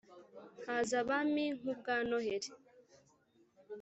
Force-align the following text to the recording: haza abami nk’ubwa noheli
haza 0.65 0.95
abami 1.03 1.45
nk’ubwa 1.57 1.95
noheli 2.07 2.51